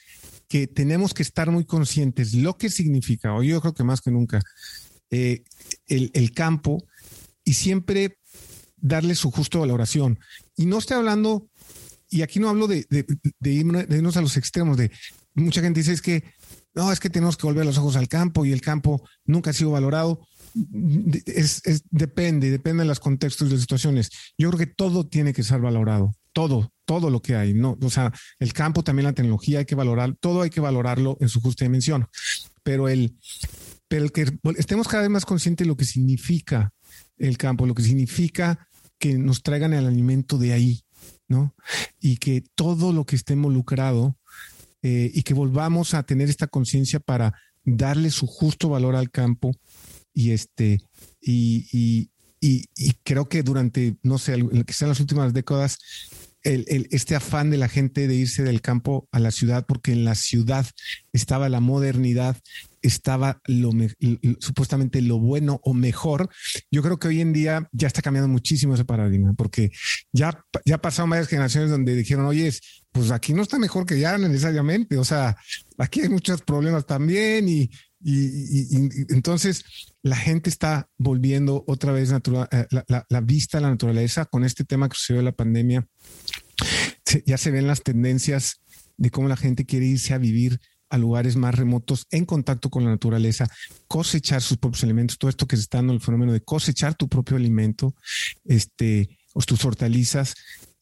[0.52, 4.10] que tenemos que estar muy conscientes lo que significa, o yo creo que más que
[4.10, 4.42] nunca,
[5.08, 5.44] eh,
[5.86, 6.84] el, campo
[7.42, 8.18] y siempre
[8.76, 10.18] darle su justo valoración.
[10.54, 11.48] Y no estoy hablando,
[12.10, 12.84] y aquí no hablo de,
[13.42, 14.90] irnos a los extremos, de
[15.32, 16.22] mucha gente dice es que
[16.74, 19.54] no, es que tenemos que volver los ojos al campo y el campo nunca ha
[19.54, 20.20] sido valorado.
[21.24, 24.10] Es, depende, depende de los contextos y las situaciones.
[24.36, 27.78] Yo creo que todo tiene que ser valorado, todo, todo lo que hay, ¿no?
[27.80, 31.30] O sea, el campo, también la tecnología, hay que valorar, todo hay que valorarlo en
[31.30, 32.06] su justa dimensión.
[32.62, 33.16] Pero el,
[33.88, 34.26] pero el que
[34.58, 36.74] estemos cada vez más conscientes de lo que significa
[37.16, 40.82] el campo, lo que significa que nos traigan el alimento de ahí,
[41.28, 41.54] ¿no?
[41.98, 44.18] Y que todo lo que esté involucrado
[44.82, 47.32] eh, y que volvamos a tener esta conciencia para
[47.64, 49.52] darle su justo valor al campo
[50.12, 50.78] y este
[51.22, 55.78] y, y, y, creo que durante no sé que sean las últimas décadas
[56.42, 60.04] el, este afán de la gente de irse del campo a la ciudad, porque en
[60.04, 60.66] la ciudad
[61.12, 62.36] estaba la modernidad,
[62.82, 63.70] estaba lo
[64.40, 66.28] supuestamente lo bueno o mejor.
[66.70, 69.70] Yo creo que hoy en día ya está cambiando muchísimo ese paradigma, porque
[70.12, 72.52] ya, ya pasaron varias generaciones donde dijeron, oye,
[72.90, 75.36] pues aquí no está mejor que ya necesariamente, o sea,
[75.78, 77.70] aquí hay muchos problemas también y,
[78.04, 78.74] y,
[79.10, 79.64] entonces
[80.02, 84.44] la gente está volviendo otra vez natural, eh, la, la, vista a la naturaleza con
[84.44, 85.86] este tema que sucedió de la pandemia.
[87.26, 88.60] ya se ven las tendencias
[88.96, 90.60] de cómo la gente quiere irse a vivir
[90.92, 93.48] a lugares más remotos en contacto con la naturaleza,
[93.88, 97.08] cosechar sus propios alimentos, todo esto que se está dando el fenómeno de cosechar tu
[97.08, 97.94] propio alimento,
[98.44, 100.34] este, o tus hortalizas,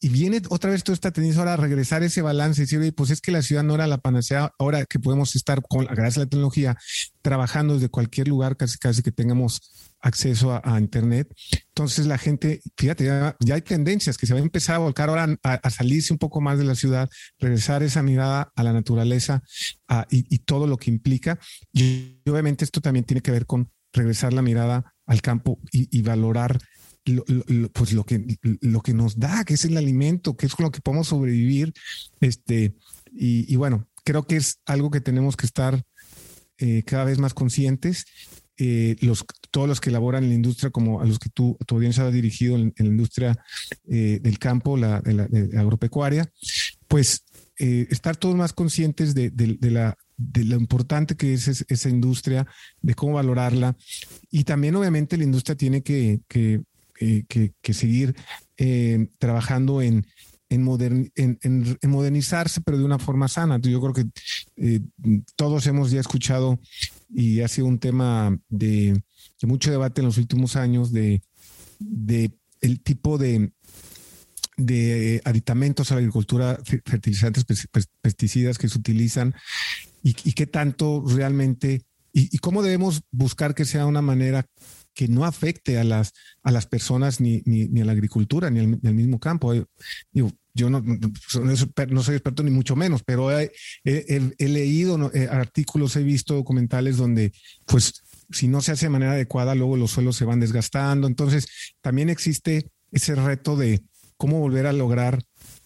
[0.03, 3.11] y viene otra vez toda esta tendencia ahora a regresar ese balance y decir, pues
[3.11, 6.19] es que la ciudad no era la panacea, ahora que podemos estar con, gracias a
[6.21, 6.75] la tecnología,
[7.21, 9.61] trabajando desde cualquier lugar, casi casi que tengamos
[9.99, 11.31] acceso a, Internet.
[11.67, 15.37] Entonces la gente, fíjate, ya, hay tendencias que se va a empezar a volcar ahora
[15.43, 19.43] a, salirse un poco más de la ciudad, regresar esa mirada a la naturaleza
[20.09, 21.37] y, todo lo que implica.
[21.71, 26.59] Y, obviamente esto también tiene que ver con regresar la mirada al campo y valorar
[27.05, 27.23] lo,
[27.73, 30.71] pues lo que, lo que nos da, que es el alimento, que es con lo
[30.71, 31.73] que podemos sobrevivir.
[32.19, 32.75] Este,
[33.11, 35.83] y, bueno, creo que es algo que tenemos que estar
[36.57, 38.05] eh, cada vez más conscientes.
[38.57, 41.75] Eh, los, todos los que elaboran en la industria, como a los que tú, tu
[41.75, 43.35] audiencia ha dirigido en, la industria
[43.89, 45.23] eh, del campo, la, de la,
[45.59, 46.31] agropecuaria,
[46.87, 47.25] pues
[47.57, 49.31] estar todos más conscientes de,
[49.69, 52.47] la, de lo importante que es esa industria,
[52.81, 53.75] de cómo valorarla.
[54.31, 56.63] Y también obviamente la industria tiene que, que,
[57.01, 58.15] eh, que, seguir
[58.57, 60.05] eh, trabajando en,
[60.49, 60.63] en,
[61.89, 63.57] modernizarse, pero de una forma sana.
[63.59, 64.05] Yo creo que
[64.57, 64.81] eh,
[65.35, 66.59] todos hemos ya escuchado
[67.09, 69.01] y ha sido un tema de,
[69.41, 71.23] mucho debate en los últimos años de,
[71.79, 73.51] de el tipo de,
[74.57, 77.45] de aditamentos a la agricultura, fertilizantes,
[77.99, 79.33] pesticidas que se utilizan
[80.03, 81.81] y, qué tanto realmente
[82.13, 84.45] y, y, cómo debemos buscar que sea una manera
[84.93, 88.93] que no afecte a las, a las personas ni, ni, a la agricultura ni al,
[88.93, 89.53] mismo campo.
[89.53, 93.51] yo no, no, soy experto ni mucho menos, pero he,
[94.37, 97.31] leído eh, artículos, he visto documentales donde,
[97.65, 101.07] pues, si no se hace de manera adecuada, luego los suelos se van desgastando.
[101.07, 101.47] Entonces,
[101.81, 103.81] también existe ese reto de
[104.17, 105.23] cómo volver a lograr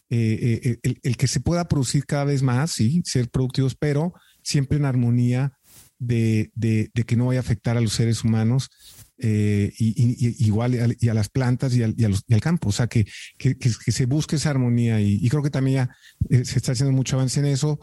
[0.10, 4.78] eh, eh, el, que se pueda producir cada vez más, sí, ser productivos, pero siempre
[4.78, 5.58] en armonía
[5.98, 8.70] de, de, que no vaya a afectar a los seres humanos
[9.18, 12.70] eh, y, igual y a, las plantas y al, al, campo.
[12.70, 13.06] O sea, que,
[13.38, 15.96] que, que, se busque esa armonía y, creo que también ya
[16.30, 17.80] eh, se está haciendo mucho avance en eso.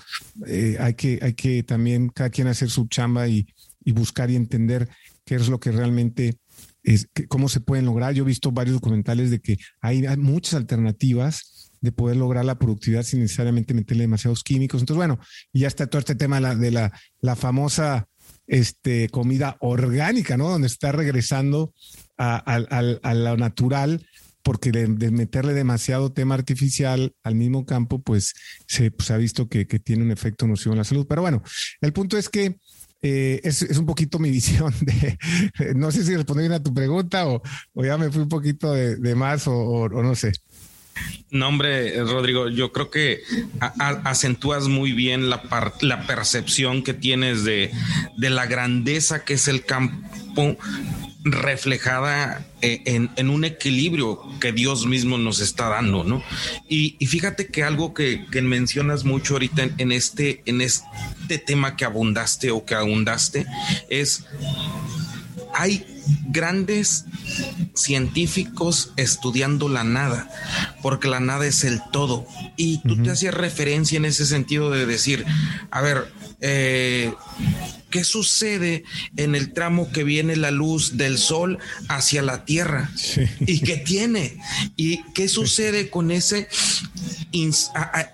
[0.46, 3.46] Eh, hay, que, hay que también cada quien hacer su chamba y,
[3.84, 4.88] buscar y entender
[5.24, 6.38] qué es lo que realmente
[6.84, 8.14] es, cómo se pueden lograr.
[8.14, 12.58] Yo he visto varios documentales de que hay, hay muchas alternativas de poder lograr la
[12.58, 14.80] productividad sin necesariamente meterle demasiados químicos.
[14.80, 15.18] Entonces, bueno,
[15.52, 18.08] y ya está todo este tema de la, de la, la famosa
[18.46, 20.48] este, comida orgánica, ¿no?
[20.48, 21.72] Donde está regresando
[22.18, 24.06] a, lo natural,
[24.42, 28.34] porque de, meterle demasiado tema artificial al mismo campo, pues
[28.66, 31.06] se, pues, ha visto que, tiene un efecto nocivo en la salud.
[31.08, 31.42] Pero bueno,
[31.80, 32.56] el punto es que
[33.04, 34.72] eh, es, un poquito mi visión
[35.74, 37.42] no sé si respondí bien a tu pregunta o,
[37.74, 40.32] ya me fui un poquito de, más o, no sé.
[41.30, 43.22] No, hombre, Rodrigo, yo creo que
[44.04, 45.42] acentúas muy bien la,
[46.06, 47.70] percepción que tienes de,
[48.18, 50.58] de la grandeza que es el campo
[51.24, 56.22] reflejada eh, en, un equilibrio que Dios mismo nos está dando, ¿no?
[56.68, 62.50] Y, fíjate que algo que, mencionas mucho ahorita en, este, en este tema que abundaste
[62.50, 63.46] o que abundaste
[63.88, 64.24] es,
[65.54, 65.86] hay
[66.28, 67.04] grandes
[67.74, 70.28] científicos estudiando la nada,
[70.82, 72.26] porque la nada es el todo.
[72.56, 75.24] Y tú te hacías referencia en ese sentido de decir,
[75.70, 77.12] a ver, eh,
[77.92, 78.84] ¿Qué sucede
[79.18, 82.90] en el tramo que viene la luz del sol hacia la tierra?
[83.40, 84.38] ¿Y qué tiene?
[84.76, 86.48] ¿Y qué sucede con ese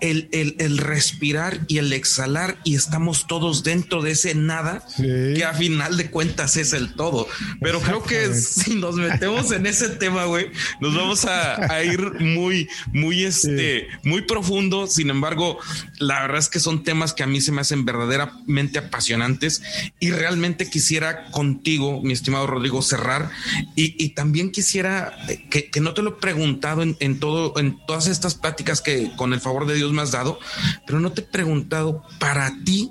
[0.01, 5.97] el, respirar y el exhalar y estamos todos dentro de ese nada que a final
[5.97, 7.29] de cuentas es el todo?
[7.61, 10.51] Pero creo que si nos metemos en ese tema, güey,
[10.81, 14.87] nos vamos a, ir muy, muy, este, muy profundo.
[14.87, 15.59] Sin embargo,
[15.99, 19.63] la verdad es que son temas que a mí se me hacen verdaderamente apasionantes
[20.01, 23.31] y realmente quisiera contigo, mi estimado Rodrigo, cerrar
[23.75, 25.15] y, también quisiera
[25.51, 29.41] que, no te lo he preguntado en, todo, en todas estas pláticas que con el
[29.41, 30.39] favor de Dios me has dado,
[30.87, 32.91] pero no te he preguntado para ti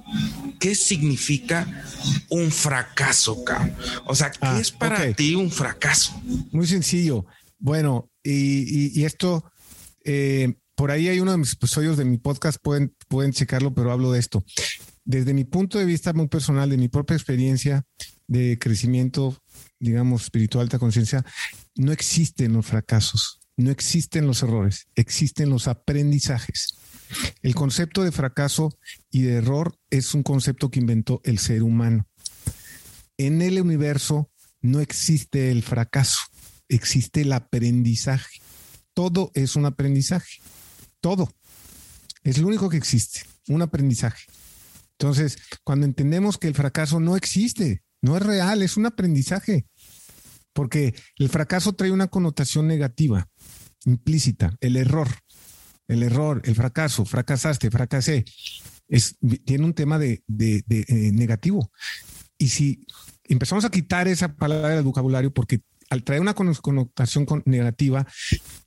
[0.60, 1.67] qué significa
[2.30, 3.75] un fracaso, cabrón.
[4.06, 6.19] O sea, ¿qué ah, es para ti un fracaso?
[6.51, 7.25] Muy sencillo.
[7.60, 9.51] Bueno, y, esto,
[10.03, 13.91] eh, por ahí hay uno de mis episodios de mi podcast, pueden, pueden checarlo, pero
[13.91, 14.43] hablo de esto
[15.08, 17.86] desde mi punto de vista muy personal, de mi propia experiencia
[18.27, 19.41] de crecimiento,
[19.80, 21.25] digamos, espiritual, alta conciencia,
[21.75, 26.77] no existen los fracasos, no existen los errores, existen los aprendizajes.
[27.41, 28.77] El concepto de fracaso
[29.09, 32.07] y de error es un concepto que inventó el ser humano.
[33.17, 34.29] En el universo
[34.61, 36.19] no existe el fracaso,
[36.69, 38.41] existe el aprendizaje.
[38.93, 40.39] Todo es un aprendizaje.
[41.01, 41.31] Todo.
[42.23, 44.25] Es lo único que existe, un aprendizaje.
[44.99, 49.65] Entonces, cuando entendemos que el fracaso no existe, no es real, es un aprendizaje,
[50.57, 53.29] porque el fracaso trae una connotación negativa,
[53.85, 55.07] implícita, el error,
[55.87, 58.25] el error, el fracaso, fracasaste, fracasé,
[59.45, 61.71] tiene un tema de, eh, negativo.
[62.39, 62.83] Y si
[63.25, 68.07] empezamos a quitar esa palabra del vocabulario, porque al traer una connotación negativa,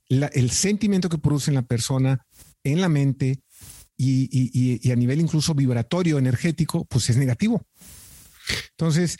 [0.07, 2.25] el sentimiento que produce en la persona,
[2.63, 3.41] en la mente,
[3.97, 7.67] y, a nivel incluso vibratorio, energético, pues es negativo.
[8.77, 9.17] Entonces,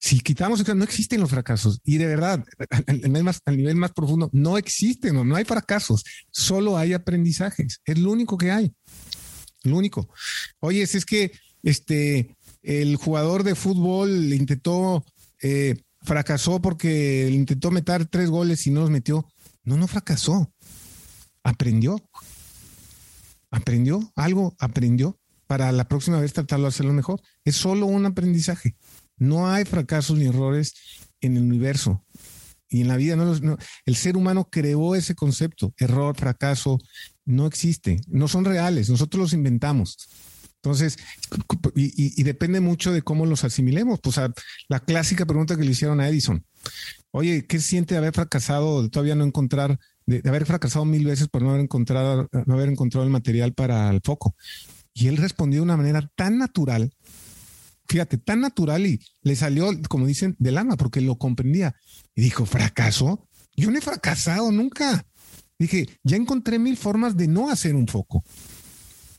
[0.00, 2.42] si quitamos, no existen los fracasos y de verdad,
[2.86, 8.10] al, nivel más, profundo, no existen, no, no hay fracasos, solo hay aprendizajes, es lo
[8.10, 8.72] único que hay,
[9.62, 10.08] lo único.
[10.58, 11.32] Oye, es, que
[11.62, 15.04] este, el jugador de fútbol intentó,
[15.42, 19.26] eh, fracasó porque intentó meter tres goles y no los metió.
[19.62, 20.50] No, no fracasó,
[21.44, 22.02] aprendió
[23.50, 27.20] aprendió algo, aprendió para la próxima vez tratarlo de hacerlo mejor.
[27.44, 28.76] Es solo un aprendizaje.
[29.20, 30.74] No hay fracasos ni errores
[31.20, 32.04] en el universo.
[32.68, 33.16] Y en la vida,
[33.84, 36.78] el ser humano creó ese concepto, error, fracaso,
[37.24, 39.96] no existe, no son reales, nosotros los inventamos.
[40.56, 40.98] Entonces,
[41.74, 44.00] y, depende mucho de cómo los asimilemos.
[44.00, 44.20] Pues
[44.68, 46.44] la clásica pregunta que le hicieron a Edison.
[47.12, 51.42] Oye, ¿qué siente haber fracasado, de todavía no encontrar de, haber fracasado mil veces por
[51.42, 54.34] no no haber encontrado el material para el foco.
[54.92, 56.92] Y él respondió de una manera tan natural,
[57.90, 61.74] fíjate, tan natural y le salió, como dicen, del alma, porque lo comprendía.
[62.14, 63.28] Y dijo, ¿fracaso?
[63.56, 65.04] Yo no he fracasado nunca.
[65.58, 68.24] Dije, ya encontré mil formas de no hacer un foco.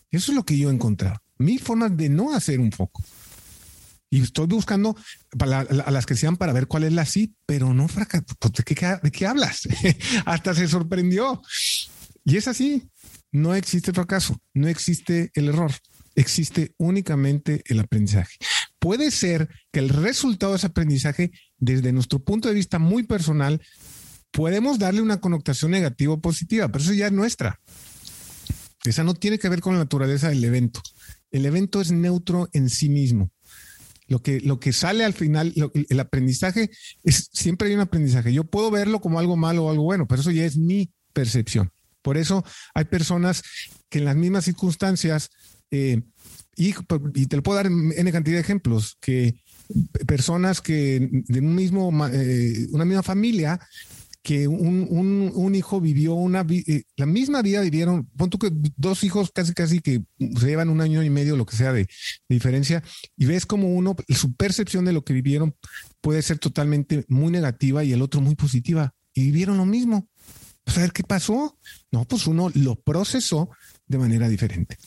[0.09, 1.17] Eso es lo que yo he encontrado.
[1.37, 3.03] Mil formas de no hacer un foco.
[4.09, 4.95] Y estoy buscando
[5.39, 8.25] a las que sean para ver cuál es la sí, pero no fracaso.
[8.39, 9.67] Pues, ¿De qué, ¿De qué hablas?
[10.25, 11.41] Hasta se sorprendió.
[12.23, 12.89] Y es así.
[13.31, 15.71] No existe fracaso, no existe el error,
[16.15, 18.35] existe únicamente el aprendizaje.
[18.81, 23.61] Puede ser que el resultado de ese aprendizaje, desde nuestro punto de vista muy personal,
[24.31, 27.59] podemos darle una connotación negativa o positiva, pero eso ya es nuestra.
[28.83, 30.81] Esa no tiene que ver con la naturaleza del evento.
[31.29, 33.29] El evento es neutro en sí mismo.
[34.07, 35.53] Lo que, lo que sale al final,
[35.87, 36.71] el aprendizaje,
[37.03, 38.33] es siempre hay un aprendizaje.
[38.33, 41.71] Yo puedo verlo como algo malo o algo bueno, pero eso ya es mi percepción.
[42.01, 43.43] Por eso hay personas
[43.89, 45.29] que en las mismas circunstancias,
[45.71, 46.01] eh,
[46.55, 46.73] y,
[47.27, 49.35] te lo puedo dar en cantidad de ejemplos, que
[50.05, 53.59] personas que de un mismo, eh, una misma familia
[54.23, 59.31] que un, hijo vivió una eh, la misma vida vivieron, pon tú que dos hijos
[59.33, 61.87] casi casi que se llevan un año y medio, lo que sea de,
[62.29, 62.83] diferencia,
[63.17, 65.55] y ves como uno, su percepción de lo que vivieron
[66.01, 70.07] puede ser totalmente muy negativa y el otro muy positiva, y vivieron lo mismo.
[70.63, 71.57] Pues a ver qué pasó.
[71.91, 73.49] No, pues uno lo procesó
[73.87, 74.77] de manera diferente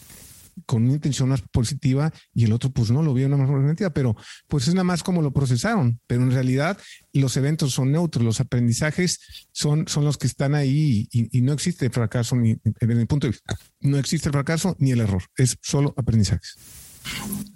[0.66, 3.90] con una intención más positiva y el otro pues no lo vio una más negativa,
[3.90, 4.16] pero
[4.48, 6.78] pues es nada más como lo procesaron, pero en realidad
[7.12, 9.20] los eventos son neutros, los aprendizajes
[9.52, 13.26] son, son los que están ahí y, no existe el fracaso ni en mi punto
[13.26, 16.56] de vista, no existe el fracaso ni el error, es solo aprendizajes.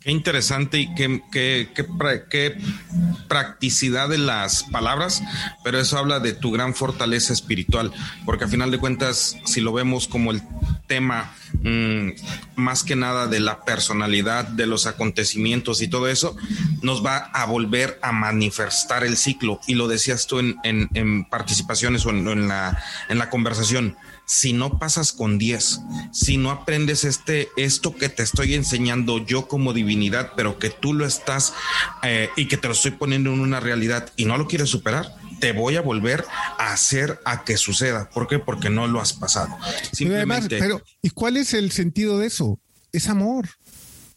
[0.00, 1.70] Qué interesante y qué, qué,
[2.30, 2.56] qué,
[3.28, 5.22] practicidad de las palabras,
[5.64, 7.92] pero eso habla de tu gran fortaleza espiritual,
[8.24, 10.42] porque a final de cuentas, si lo vemos como el
[10.86, 12.10] tema mm,
[12.56, 16.36] más que nada de la personalidad, de los acontecimientos y todo eso,
[16.80, 19.60] nos va a volver a manifestar el ciclo.
[19.66, 23.96] Y lo decías tú en, en, participaciones o en, la, en la conversación
[24.28, 25.80] si no pasas con 10,
[26.12, 30.94] si no aprendes este, esto que te estoy enseñando yo como divinidad, pero que tú
[30.94, 31.54] lo estás
[32.02, 35.14] eh, y que te lo estoy poniendo en una realidad y no lo quieres superar,
[35.38, 36.24] te voy a volver
[36.58, 38.10] a hacer a que suceda.
[38.10, 38.38] ¿Por qué?
[38.38, 39.56] Porque no lo has pasado.
[39.92, 40.58] Simplemente.
[40.58, 42.58] Pero, ¿y cuál es el sentido de eso?
[42.90, 43.48] Es amor.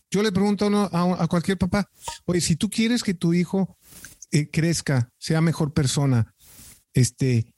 [0.10, 1.90] Yo le pregunto a, cualquier papá,
[2.26, 3.78] oye, si tú quieres que tu hijo
[4.32, 6.34] eh, crezca, sea mejor persona,
[6.94, 7.54] este,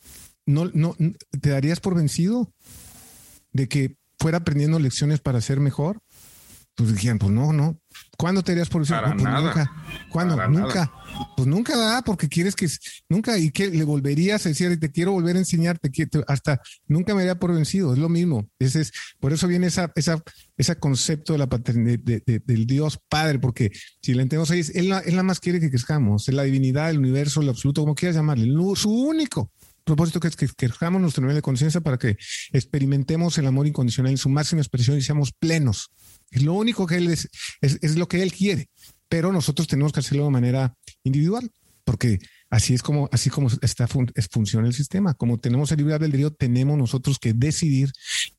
[0.45, 0.95] no, no,
[1.41, 2.53] te darías por vencido
[3.53, 6.02] de que fuera aprendiendo lecciones para ser mejor.
[6.75, 7.79] Pues dijeron, pues no, no.
[8.17, 8.99] ¿Cuándo te darías por vencido?
[8.99, 9.41] Para pues nada.
[9.41, 9.71] Nunca.
[10.09, 10.47] ¿Cuándo?
[10.47, 10.91] nunca.
[11.37, 12.67] Pues nunca da, porque quieres que
[13.09, 15.91] nunca y que le volverías a decir, te quiero volver a enseñarte,
[16.27, 17.93] hasta nunca me daría por vencido.
[17.93, 18.49] Es lo mismo.
[18.57, 20.21] Ese es, por eso viene esa, esa,
[20.57, 25.11] ese concepto de la paternidad del Dios Padre, porque si le entendemos ahí, él, él
[25.11, 26.27] nada más quiere que crezcamos.
[26.27, 29.51] Es la divinidad, el universo, el absoluto, como quieras llamarle, su único
[29.83, 32.17] propósito que es que quejamos nuestro nivel de conciencia para que
[32.51, 35.91] experimentemos el amor incondicional en su máxima expresión y seamos plenos.
[36.33, 37.29] Es lo único que él es,
[37.61, 38.69] es, lo que él quiere,
[39.07, 41.51] pero nosotros tenemos que hacerlo de manera individual,
[41.83, 42.19] porque
[42.49, 45.13] así es como, así como está es, funciona el sistema.
[45.13, 47.91] Como tenemos el libre albedrío, tenemos nosotros que decidir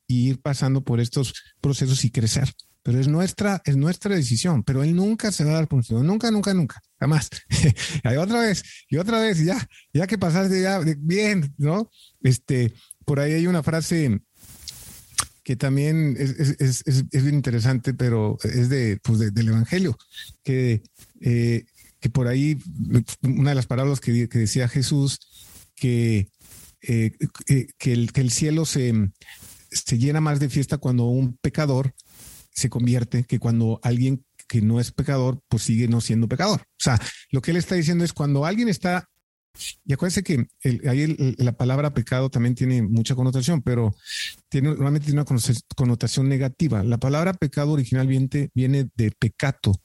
[0.07, 2.53] y ir pasando por estos procesos y crecer
[2.85, 6.29] pero es nuestra, es nuestra decisión, pero él nunca se va a dar por nunca,
[6.29, 7.31] nunca, nunca, jamás.
[8.03, 9.57] y otra vez, y otra vez, ya,
[9.91, 11.89] ya que pasaste ya, bien, ¿no?
[12.21, 14.21] Este, por ahí hay una frase
[15.45, 19.95] que también es, bien interesante, pero es de, pues del Evangelio,
[20.43, 20.81] que,
[21.21, 21.65] eh,
[21.99, 22.57] que por ahí,
[23.21, 25.19] una de las palabras que, decía Jesús,
[25.75, 26.29] que,
[26.81, 27.11] eh,
[27.77, 28.91] que, el, que el cielo se,
[29.69, 31.93] se llena más de fiesta cuando un pecador
[32.51, 36.61] se convierte que cuando alguien que no es pecador, pues sigue no siendo pecador.
[36.61, 39.09] O sea, lo que él está diciendo es cuando alguien está,
[39.85, 40.47] y acuérdense que
[40.87, 43.95] ahí la palabra pecado también tiene mucha connotación, pero
[44.49, 45.39] tiene, normalmente tiene una
[45.75, 46.83] connotación negativa.
[46.83, 49.81] La palabra pecado originalmente viene de pecato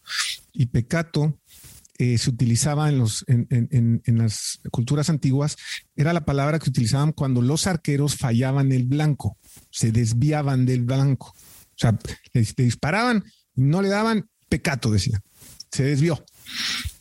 [0.53, 1.39] y pecato
[2.01, 5.59] eh, se utilizaba en, los, en, en, en, las culturas antiguas,
[5.95, 9.37] era la palabra que utilizaban cuando los arqueros fallaban el blanco,
[9.71, 11.35] se desviaban del blanco.
[11.37, 11.99] O sea,
[12.33, 15.23] le, disparaban, no le daban, pecato, decía.
[15.71, 16.25] Se desvió.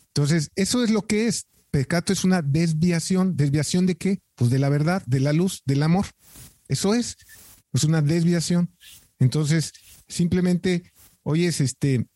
[0.08, 1.46] Entonces, eso es lo que es.
[1.70, 3.36] Pecato es una desviación.
[3.36, 4.20] ¿Desviación de qué?
[4.34, 6.06] Pues de la verdad, de la luz, del amor.
[6.68, 7.16] Eso es.
[7.72, 8.74] Es una desviación.
[9.18, 9.72] Entonces,
[10.08, 12.06] simplemente, oye, es este,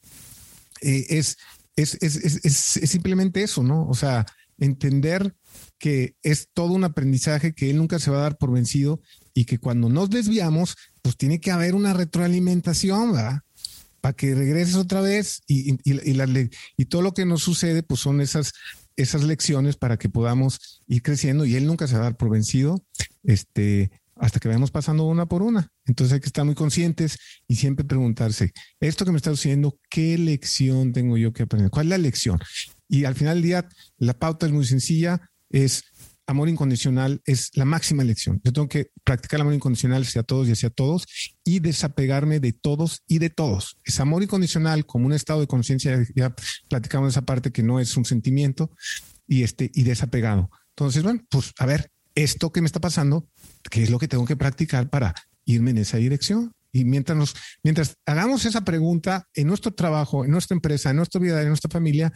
[0.80, 1.38] eh, es,
[1.76, 3.86] es, es, es, simplemente eso, ¿no?
[3.88, 4.26] O sea,
[4.58, 5.34] entender
[5.78, 9.00] que es todo un aprendizaje que él nunca se va a dar por vencido
[9.34, 13.40] y que cuando nos desviamos, pues tiene que haber una retroalimentación, ¿verdad?
[14.00, 18.00] Para que regreses otra vez y, y, y, y, todo lo que nos sucede, pues
[18.00, 18.52] son esas,
[18.96, 22.30] esas lecciones para que podamos ir creciendo y él nunca se va a dar por
[22.30, 22.84] vencido,
[23.22, 25.68] este, hasta que vayamos pasando una por una.
[25.86, 30.16] Entonces hay que estar muy conscientes y siempre preguntarse, esto que me está sucediendo, ¿qué
[30.18, 31.70] lección tengo yo que aprender?
[31.70, 32.38] ¿Cuál es la lección?
[32.88, 35.84] Y al final del día, la pauta es muy sencilla, es
[36.26, 38.40] amor incondicional es la máxima lección.
[38.44, 41.06] Yo tengo que practicar el amor incondicional hacia todos y hacia todos
[41.44, 43.78] y desapegarme de todos y de todos.
[43.84, 46.34] Es amor incondicional como un estado de conciencia, ya
[46.68, 48.70] platicamos esa parte que no es un sentimiento
[49.26, 50.50] y este y desapegado.
[50.70, 53.28] Entonces, bueno, pues a ver, esto que me está pasando,
[53.70, 55.14] ¿qué es lo que tengo que practicar para
[55.44, 56.52] irme en esa dirección?
[56.72, 61.20] Y mientras nos, mientras hagamos esa pregunta en nuestro trabajo, en nuestra empresa, en nuestra
[61.20, 62.12] vida, en nuestra familia,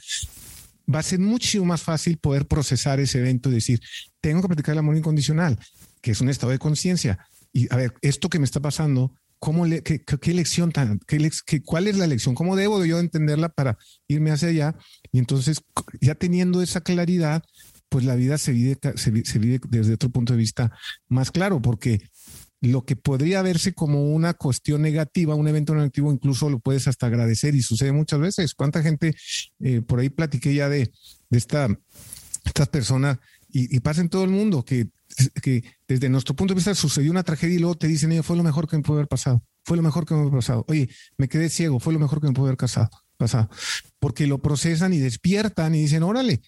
[0.92, 3.80] va a ser mucho más fácil poder procesar ese evento y decir,
[4.20, 5.58] tengo que practicar el amor incondicional,
[6.00, 7.18] que es un estado de conciencia.
[7.52, 11.30] Y a ver, esto que me está pasando, ¿cómo le, qué, qué, lección tan, qué,
[11.46, 12.34] qué, cuál es la lección?
[12.34, 14.76] ¿Cómo debo yo entenderla para irme hacia allá?
[15.12, 15.60] Y entonces,
[16.00, 17.44] ya teniendo esa claridad,
[17.88, 20.72] pues la vida se vive, se, vive desde otro punto de vista
[21.08, 22.02] más claro, porque
[22.60, 27.06] lo que podría verse como una cuestión negativa, un evento negativo, incluso lo puedes hasta
[27.06, 28.54] agradecer y sucede muchas veces.
[28.54, 29.14] ¿Cuánta gente,
[29.60, 30.90] eh, por ahí platiqué ya de,
[31.30, 31.68] esta,
[32.44, 33.18] estas personas
[33.50, 34.88] y, pasa en todo el mundo que,
[35.86, 38.68] desde nuestro punto de vista sucedió una tragedia y luego te dicen, fue lo mejor
[38.68, 40.64] que me pudo haber pasado, fue lo mejor que me pudo pasado.
[40.68, 42.90] Oye, me quedé ciego, fue lo mejor que me pudo haber pasado.
[43.16, 43.48] pasado.
[43.98, 46.40] Porque lo procesan y despiertan y dicen, órale,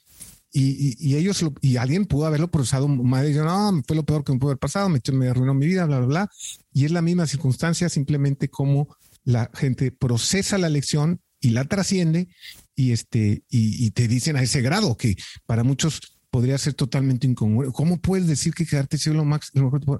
[0.52, 4.38] y, ellos y alguien pudo haberlo procesado mal y no, fue lo peor que me
[4.38, 6.30] pudo haber pasado, me, arruinó mi vida, bla, bla, bla.
[6.72, 12.28] Y es la misma circunstancia, simplemente como la gente procesa la lección y la trasciende
[12.74, 17.74] y este y, te dicen a ese grado que para muchos podría ser totalmente incongruente.
[17.74, 19.50] ¿Cómo puedes decir que quedarte ciego lo más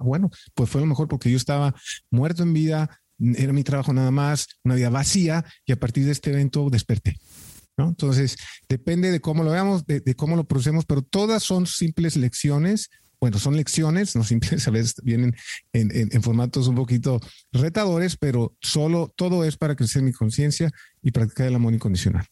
[0.01, 1.75] Bueno, pues fue lo mejor porque yo estaba
[2.11, 6.13] muerto en vida, era mi trabajo nada más, una vida vacía y a partir de
[6.13, 7.19] este evento desperté.
[7.89, 8.37] Entonces,
[8.69, 12.91] depende de cómo lo veamos, de, cómo lo procesemos, pero todas son simples lecciones.
[13.21, 15.37] Bueno, son lecciones, no simples, a veces vienen
[15.75, 17.21] en, formatos un poquito
[17.53, 20.71] retadores, pero solo todo es para crecer mi conciencia
[21.03, 22.27] y practicar el amor incondicional.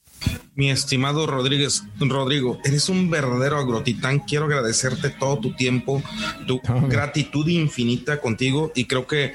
[0.55, 4.21] Mi estimado Rodríguez, Rodrigo, eres un verdadero agrotitán.
[4.21, 6.03] Quiero agradecerte todo tu tiempo,
[6.47, 9.35] tu gratitud infinita contigo y creo que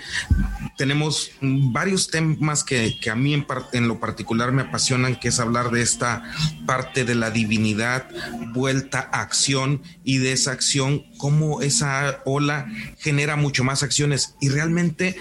[0.77, 5.71] tenemos varios temas que, a mí en, en, lo particular me apasionan, que es hablar
[5.71, 6.23] de esta
[6.65, 8.07] parte de la divinidad,
[8.53, 12.67] vuelta a acción y de esa acción, cómo esa ola
[12.97, 15.15] genera mucho más acciones y realmente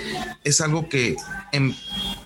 [0.44, 1.16] es algo que
[1.52, 1.74] en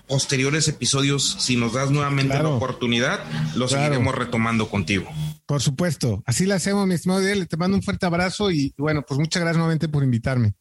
[0.07, 3.19] posteriores episodios, si nos das nuevamente la oportunidad,
[3.55, 5.09] lo seguiremos retomando contigo.
[5.45, 7.47] Por supuesto, así lo hacemos, mi estimado Diel.
[7.47, 10.55] Te mando un fuerte abrazo y bueno, pues muchas gracias nuevamente por invitarme.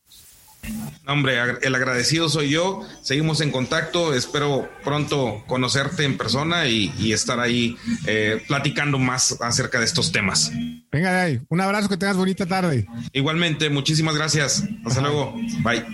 [1.07, 2.83] Hombre, el agradecido soy yo.
[3.03, 4.15] Seguimos en contacto.
[4.15, 10.51] Espero pronto conocerte en persona y, estar ahí eh, platicando más acerca de estos temas.
[10.91, 11.41] Venga de ahí.
[11.49, 12.87] Un abrazo, que tengas bonita tarde.
[13.13, 14.65] Igualmente, muchísimas gracias.
[14.85, 15.35] Hasta luego.
[15.63, 15.85] Bye.